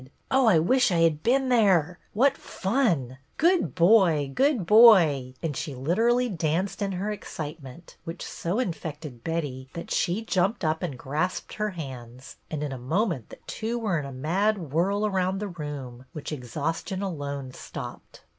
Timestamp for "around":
15.05-15.37